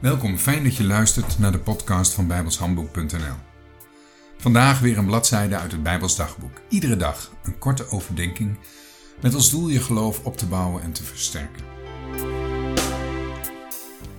[0.00, 3.34] Welkom, fijn dat je luistert naar de podcast van bijbelshandboek.nl.
[4.36, 6.60] Vandaag weer een bladzijde uit het Bijbels dagboek.
[6.68, 8.58] Iedere dag een korte overdenking
[9.20, 11.64] met als doel je geloof op te bouwen en te versterken.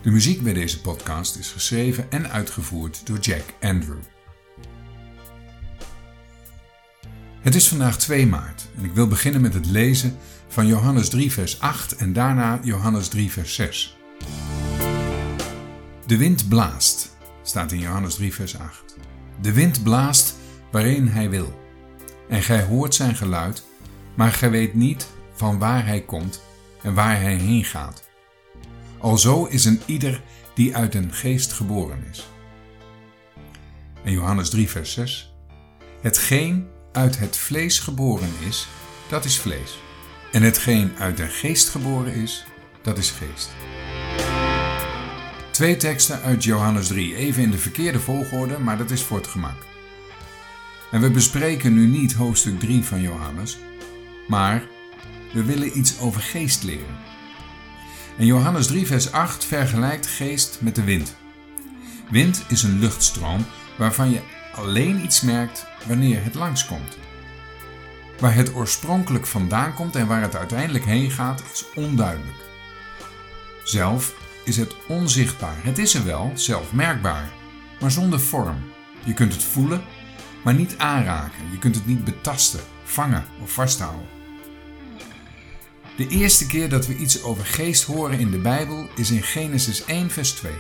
[0.02, 4.00] De muziek bij deze podcast is geschreven en uitgevoerd door Jack Andrew.
[7.42, 11.32] Het is vandaag 2 maart en ik wil beginnen met het lezen van Johannes 3
[11.32, 13.99] vers 8 en daarna Johannes 3 vers 6.
[16.10, 18.96] De wind blaast, staat in Johannes 3, vers 8.
[19.42, 20.36] De wind blaast
[20.72, 21.60] waarin hij wil.
[22.30, 23.64] En gij hoort zijn geluid,
[24.16, 26.42] maar gij weet niet van waar hij komt
[26.82, 28.04] en waar hij heen gaat.
[28.98, 30.22] Alzo is een ieder
[30.54, 32.28] die uit een geest geboren is.
[34.04, 35.34] En Johannes 3, vers 6.
[36.02, 38.68] Hetgeen uit het vlees geboren is,
[39.10, 39.80] dat is vlees.
[40.32, 42.46] En hetgeen uit de geest geboren is,
[42.82, 43.50] dat is geest.
[45.60, 49.28] Twee teksten uit Johannes 3, even in de verkeerde volgorde, maar dat is voor het
[49.28, 49.66] gemak.
[50.92, 53.58] En we bespreken nu niet hoofdstuk 3 van Johannes,
[54.28, 54.68] maar
[55.34, 56.98] we willen iets over geest leren.
[58.18, 61.16] En Johannes 3, vers 8 vergelijkt geest met de wind.
[62.10, 63.46] Wind is een luchtstroom
[63.78, 64.22] waarvan je
[64.54, 66.98] alleen iets merkt wanneer het langskomt.
[68.20, 72.38] Waar het oorspronkelijk vandaan komt en waar het uiteindelijk heen gaat, is onduidelijk.
[73.64, 75.56] Zelf is het onzichtbaar.
[75.64, 77.32] Het is er wel, zelf merkbaar,
[77.80, 78.58] maar zonder vorm.
[79.04, 79.84] Je kunt het voelen,
[80.44, 81.52] maar niet aanraken.
[81.52, 84.08] Je kunt het niet betasten, vangen of vasthouden.
[85.98, 89.86] De eerste keer dat we iets over geest horen in de Bijbel is in Genesis
[89.86, 90.52] 1, vers 2.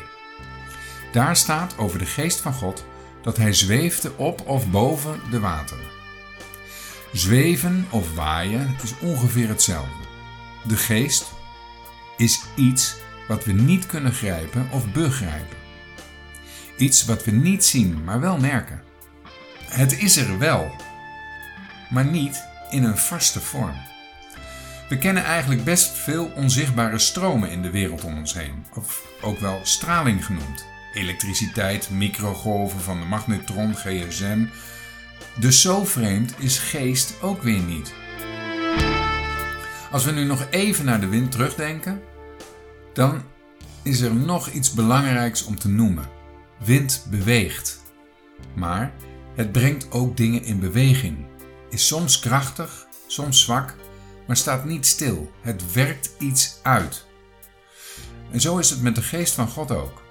[1.12, 2.86] Daar staat over de geest van God
[3.22, 5.86] dat hij zweefde op of boven de wateren.
[7.12, 10.04] Zweven of waaien is ongeveer hetzelfde.
[10.64, 11.32] De geest
[12.18, 12.96] is iets
[13.30, 15.58] wat we niet kunnen grijpen of begrijpen.
[16.78, 18.82] Iets wat we niet zien, maar wel merken.
[19.64, 20.76] Het is er wel,
[21.90, 23.76] maar niet in een vaste vorm.
[24.90, 29.40] We kennen eigenlijk best veel onzichtbare stromen in de wereld om ons heen, of ook
[29.40, 30.66] wel straling genoemd.
[30.94, 34.46] Elektriciteit, microgolven van de magnetron, GSM.
[35.40, 37.94] Dus zo vreemd is geest ook weer niet.
[39.92, 42.02] Als we nu nog even naar de wind terugdenken,
[42.94, 43.22] dan
[43.84, 46.10] is er nog iets belangrijks om te noemen.
[46.60, 47.82] Wind beweegt.
[48.56, 48.94] Maar
[49.36, 51.18] het brengt ook dingen in beweging.
[51.70, 53.76] Is soms krachtig, soms zwak,
[54.28, 55.32] maar staat niet stil.
[55.42, 57.08] Het werkt iets uit.
[58.32, 60.02] En zo is het met de geest van God ook.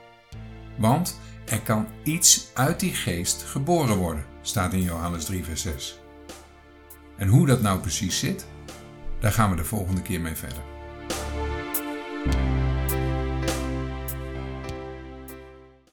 [0.79, 5.99] Want er kan iets uit die geest geboren worden, staat in Johannes 3, vers 6.
[7.17, 8.47] En hoe dat nou precies zit,
[9.21, 10.78] daar gaan we de volgende keer mee verder.